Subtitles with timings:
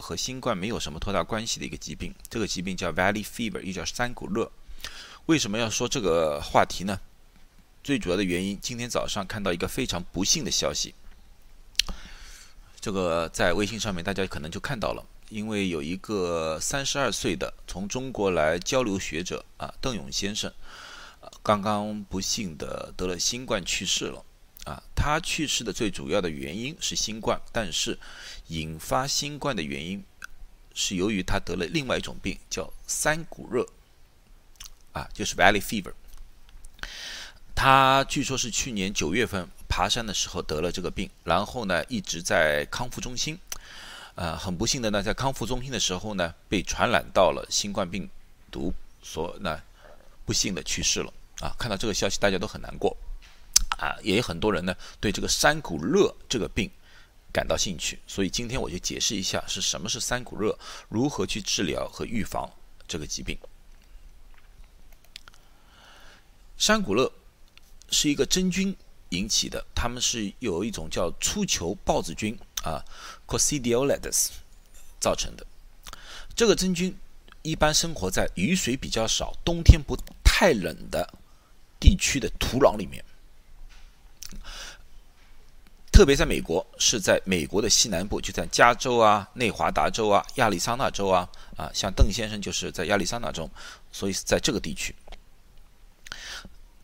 [0.00, 4.50] 和新冠没有什么多大关系的一个疾病，这个疾病叫 Valley Fever，又叫山谷热。
[5.26, 6.98] 为什么要说这个话题呢？
[7.84, 10.94] 最主要的原因，今天早上看到一个非常不幸的消息，
[12.80, 20.52] 这个在微信上面大家可能就看到了，因为有一个三十二岁的从中国来交流学者啊，邓勇先生，
[21.42, 24.24] 刚刚不幸的得了新冠去世了。
[24.66, 27.98] 啊，他去世的最主要的原因是新冠，但是
[28.48, 30.04] 引发新冠的原因
[30.74, 33.66] 是由于他得了另外一种病，叫三股热，
[34.92, 35.94] 啊，就是 Valley Fever。
[37.54, 43.38] 他据说是去年九月份爬山的时候得了这个病，然后呢一直在康复中心，
[44.14, 48.08] 呃，很不幸的呢，在康复中心的时候呢被传染到了新冠病
[48.50, 49.58] 毒，所那
[50.24, 51.12] 不幸的去世了。
[51.40, 52.94] 啊，看到这个消息大家都很难过。
[53.80, 56.70] 啊，也有很多人呢对这个山谷热这个病
[57.32, 60.58] 感到兴趣，所以今天我就解释一下是什么是山谷热，
[60.90, 62.50] 如何去治疗和预防
[62.86, 63.38] 这个疾病。
[66.58, 67.10] 山谷热
[67.90, 68.76] 是一个真菌
[69.10, 72.84] 引起的，他们是有一种叫粗球孢子菌啊
[73.26, 74.30] c o s i d i o l i d e s
[75.00, 75.46] 造成的。
[76.36, 76.94] 这个真菌
[77.40, 81.14] 一般生活在雨水比较少、冬天不太冷的
[81.80, 83.02] 地区的土壤里面。
[85.92, 93.50] 特别在美国，是在美国的西南部，就在加州啊、内华达州啊、亚利桑那州啊，啊，像邓先生就是在亚利桑那州，
[93.92, 94.94] 所以在这个地区，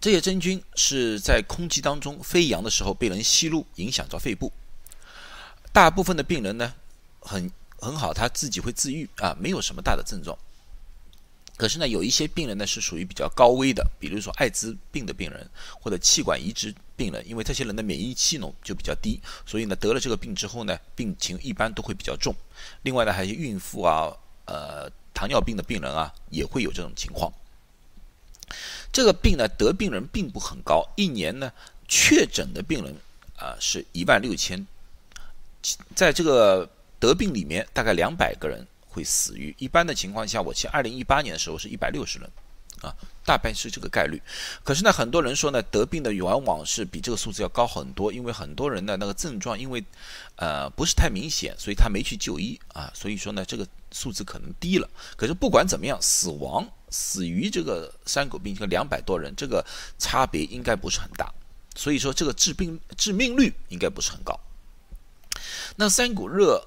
[0.00, 4.50] 这些真菌是在空气当中飞扬的时候被人吸入，影响到肺部。
[5.72, 6.74] 大部分的病人呢，
[7.20, 10.36] 很很好，他自己会自愈啊，没有什么大的症状。
[11.56, 15.48] 可是呢，有一些病人呢是属于比较高危的，比如说艾滋病的病人
[15.80, 22.34] 或者气管移植病人，因为这些人的免疫系统就比较低，所以呢得了这个病之后呢，病情一般都会比较重。
[22.82, 24.12] 另外呢，还有孕妇啊，
[24.46, 27.32] 呃，糖尿病的病人啊，也会有这种情况。
[28.92, 31.52] 这个病呢，得病人并不很高，一年呢
[31.86, 32.92] 确诊的病人
[33.36, 34.66] 啊是一万六千，
[35.94, 38.66] 在这个得病里面大概两百个人。
[38.94, 42.30] 会死于一般的情况下，我记二零一八年的时候是一百六十人，
[42.80, 42.94] 啊，
[43.26, 44.22] 大概是这个概率。
[44.62, 49.84] 可是呢，很多人说呢，得病的往往是比这个数字要高很多，因为很多人的那个症状，因为
[50.36, 54.88] 呃不是太明显，所以他没去就医啊，所以说呢，这个数字可能低了。
[55.16, 59.64] 可是不管怎么样，死亡死于这个山口病，这个两百多人，这个
[59.98, 61.34] 差别应该不是很大，
[61.74, 64.38] 所以说这个致病致命率应该不是很高。
[65.74, 66.64] 那三股热。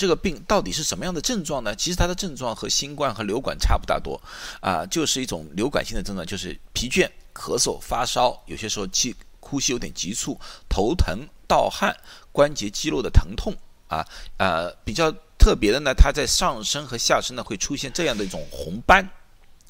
[0.00, 1.76] 这个病到底是什么样的症状呢？
[1.76, 4.18] 其实它的症状和新冠和流感差不大多，
[4.62, 10.40] 啊，就是一种流感性的症状，就是疲倦、咳嗽、发烧，有些时候气呼吸有点急促、
[10.70, 11.94] 头疼、盗汗、
[12.32, 13.54] 关节肌肉的疼痛，
[13.88, 14.02] 啊，
[14.38, 19.06] 呃，比较特别的呢，它在上身和下身呢会出现这样的一种红斑，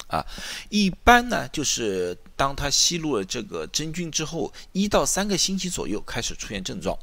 [0.07, 0.25] 啊，
[0.69, 6.97] 一般呢就是当它吸入了这个真菌之后，一到三个星期左右开始出现症状。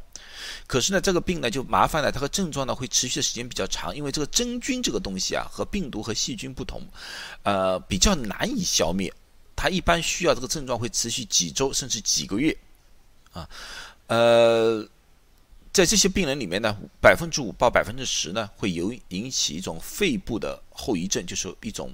[0.67, 6.83] 可是呢，这个病呢就麻烦了，它和症状呢会持续的时间比较长，因为这个真菌这个东西啊和病毒和细菌不同，
[7.43, 9.13] 呃，比较难以消灭，
[9.57, 12.57] 它一般需要这个症状会持续几周甚至几个月，
[13.33, 13.49] 啊，
[14.07, 14.87] 呃，
[15.73, 21.93] 在这些病人里面呢，百分之五到百分之十呢会有引起一种肺部的后遗症，就是一种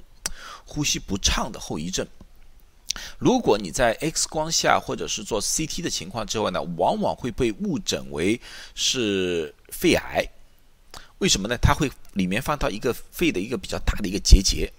[0.65, 2.07] 呼吸不畅的后遗症。
[3.19, 8.41] 如果你在 X 光下或者是做 CT 的情况之外呢，往往会被误诊为
[8.75, 10.25] 是肺癌。
[11.19, 11.57] 为什么呢？
[11.61, 14.73] 它会里面放到一个肺的一个比较大的一个结节。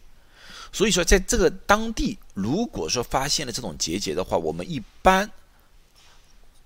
[0.71, 5.29] 所以说，在这个当地，如果说发现了这种结节的话，我们一般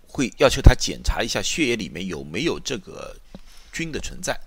[0.07, 3.15] 会要求他检查一下血液里面有没有这个
[3.71, 4.37] 菌的存在。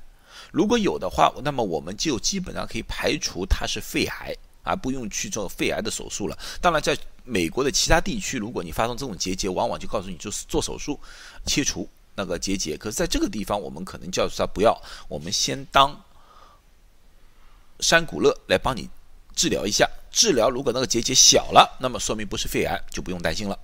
[0.51, 4.34] 如果有的话，那么我们就基本上可以排除它是肺癌。
[4.62, 6.39] 而，不用去做肺癌的手术了。
[6.61, 10.99] 当然，在美国的其他地区，如果你发生这种结节，往往就告诉你就是做手术
[11.45, 12.77] 切除那个结节。
[12.77, 16.01] 可是在这个地方，我们可能叫他不要，我们先当
[17.81, 18.89] 山谷乐来帮你
[19.34, 19.89] 治疗一下。
[20.10, 23.59] 治疗如果那个结节小了，那么说明不是肺癌，就不用担心了。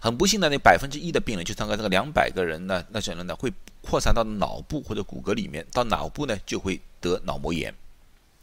[0.00, 7.74] 很不幸的，那百分之一的病人，就大概那个两百个人呢，那些人呢会扩散到脑部或者骨骼里面，到脑部呢就会得脑膜炎。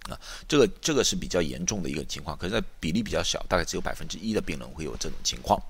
[0.09, 5.61] 啊，这个这个是比较严重的一个情况，可是比例比较小，大概只有百分之一的病人会有这种情况。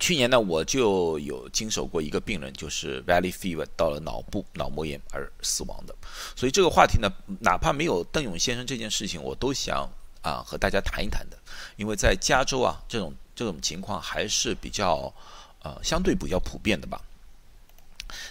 [0.00, 5.94] 去年呢，我就有经手过一个病人，就是 Valley Fever 到了脑部脑膜炎而死亡的。
[6.34, 7.08] 所以这个话题呢，
[7.40, 9.88] 哪怕没有邓勇先生这件事情，我都想
[10.20, 11.38] 啊和大家谈一谈的，
[11.76, 15.14] 因为在加州啊，这种这种情况还是比较
[15.62, 17.00] 呃相对比较普遍的吧。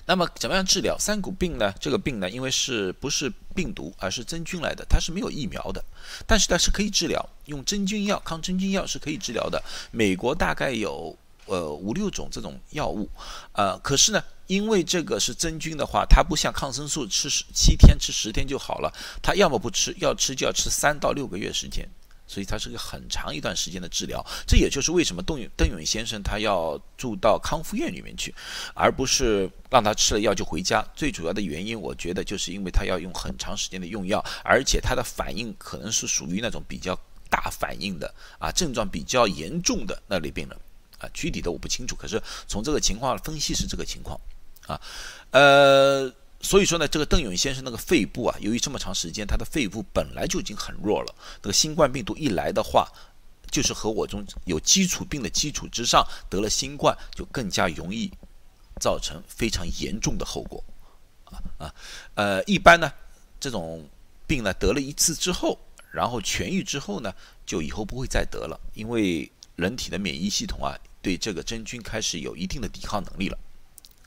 [0.05, 1.73] 那么怎么样治疗三股病呢？
[1.79, 5.83] 这个病呢，因为是不是病毒，而是真菌来的，它是没有疫苗的，
[6.25, 9.61] 但是它是可以治疗，用真菌药、抗真菌药是可以治疗的。
[9.91, 13.09] 美国大概有呃五六种这种药物，
[13.53, 21.87] 呃，可是呢，因为这个是真菌的话，它不像抗生素吃七天吃十天就好了，它要么不吃，要吃就要吃三到六个月时间。
[22.31, 28.33] 所以它是个很长一段时间的治疗，这也就是为什么邓永邓永先生他要住到康复院里面去，
[28.73, 30.81] 而不是让他吃了药就回家。
[30.95, 36.97] 最主要的原因，我觉得就是因为他要用很长时间的用药，而且他的反应可能是属于那种比较
[37.29, 40.57] 大反应的啊，症状比较严重的那类病人
[40.99, 42.17] 啊，具体的我不清楚，可是
[42.47, 44.17] 从这个情况分析是这个情况
[44.67, 44.79] 啊，
[45.31, 46.09] 呃。
[46.41, 51.15] 所以说呢，这个邓永先生那个肺部啊，由于这么长时间，他的肺部本来就已经很弱了。
[51.41, 52.91] 那个新冠病毒一来的话，
[53.49, 58.11] 就是和我中有基础病的基础之上得了新冠，就更加容易
[58.79, 60.63] 造成非常严重的后果。
[61.25, 61.75] 啊啊，
[62.15, 62.91] 呃，一般呢，
[63.39, 63.87] 这种
[64.25, 65.59] 病呢得了一次之后，
[65.91, 67.13] 然后痊愈之后呢，
[67.45, 73.37] 就以后不会再得了，因为人体的免疫系统啊，对这个真菌开始有一定的抵抗能力了。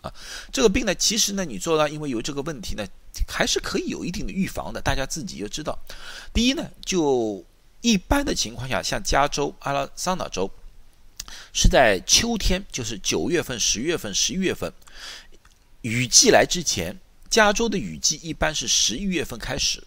[0.05, 0.13] 啊，
[0.53, 2.87] 这个病呢，其实呢，你做到，因为有这个问题呢，
[3.27, 4.79] 还是可以有一定的预防的。
[4.79, 5.79] 大家自己就知道，
[6.35, 7.43] 第一呢，就
[7.81, 10.51] 一般的情况下，像加州、阿拉桑那州，
[11.55, 14.71] 是在秋天，就是九月份、十月份、十一月份，
[15.81, 17.01] 雨季来之前，
[17.31, 19.83] 加州的雨季一般是十一月份开始，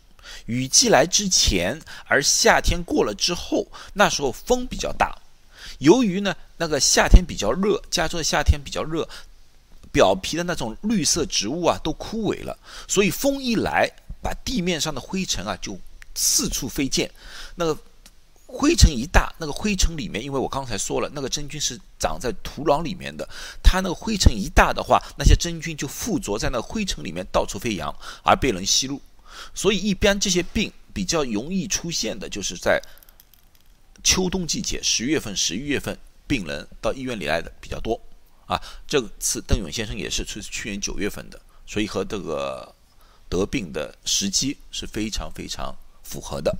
[0.47, 5.15] 雨季来之前，而夏天过了之后，那时候风比较大，
[5.77, 9.07] 由于呢，那个夏天比较热，加州的夏天比较热。
[9.97, 12.55] 表皮的那种绿色植物啊，都枯萎了，
[12.87, 13.91] 所以风一来，
[14.21, 15.79] 把地面上的灰尘啊就
[16.13, 17.09] 四处飞溅。
[17.55, 17.75] 那个
[18.45, 23.27] 灰尘一大，那个灰尘里面，因为我刚才说了，那个真菌是长在土壤里面的，
[23.63, 27.91] 它那个灰尘一大的话，那些真菌就附着在那个灰尘里面到处飞扬，
[28.21, 29.01] 而被人吸入。
[29.55, 32.79] 所以一般这些病比较容易出现的就是在
[34.03, 35.97] 秋冬季节，十月份、十一月份，
[36.27, 37.99] 病人到医院里来的比较多。
[38.47, 42.73] 啊，这次邓勇先生也是去去年九月份的，所以和这个
[43.29, 46.57] 得病的时机是非常非常符合的，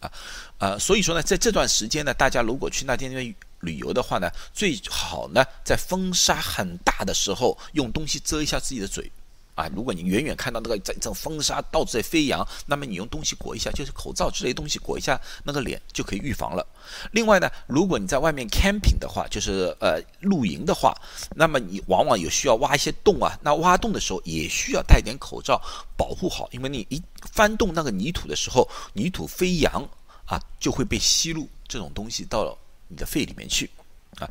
[0.00, 0.12] 啊
[0.58, 9.10] 啊，所以说呢，在这段时间呢，大家如果去那边旅游的话呢，最好呢在风沙很大的时候用东西遮一下自己的嘴。
[9.54, 16.66] 啊，如果你远远看到那个在这种风沙到处在飞扬，那么你用东西裹一下，就是口罩之类东西裹一下那个脸就可以预防了。
[17.10, 20.96] 另外呢，如果你在外面 camping 的话，就是呃露营的话，
[21.36, 25.60] 那么你往往有需要挖一些洞啊，那挖洞的时候也需要戴点口罩
[25.96, 29.86] 保护好，因为你一翻动那个泥土的时候，泥土飞扬
[30.24, 32.56] 啊就会被吸入这种东西到
[32.88, 33.70] 你的肺里面去
[34.18, 34.30] 啊。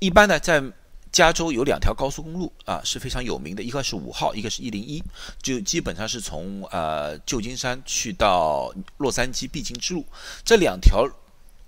[0.00, 0.62] 一般呢，在
[1.16, 5.02] 加州有两条高速公路啊是非常有名的，一个是五号，一个是一零一，
[5.40, 10.04] 就基本上是从呃旧金山去到洛杉矶必经之路。
[10.44, 11.08] 这两条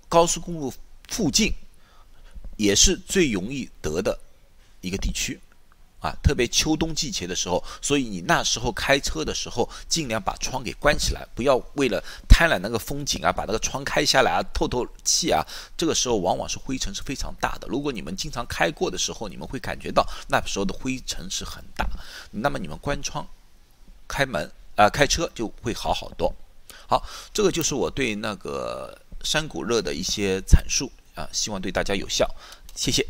[0.07, 0.71] 高速公路
[1.07, 1.51] 附近
[2.57, 4.19] 也是最容易得的
[4.81, 5.39] 一个地区。
[5.99, 15.45] 啊，特别秋冬季节的时候，所以你那时候开车的时候，尽量把窗给关起来，不要为了贪婪那个风景啊，把那个窗开下来啊，透透气啊。
[15.75, 17.67] 这个时候往往是灰尘是非常大的。
[17.67, 21.85] 如果你们经常开过的时候，你们会感觉到那时候的灰尘是很大。
[22.31, 23.27] 那么你们关窗、
[24.07, 26.33] 开门啊，开车就会好好多。
[26.87, 32.25] 好，这个就是我对那个山谷热的一些阐述啊，希望对大家有效，
[32.73, 33.05] 谢谢。